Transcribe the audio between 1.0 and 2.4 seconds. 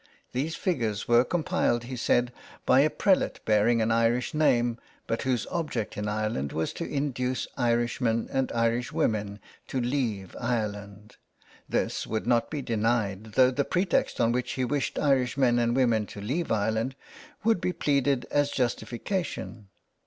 were compiled, he said,